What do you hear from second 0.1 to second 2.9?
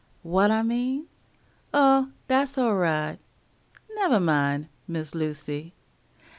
What I mean? oh, dat's all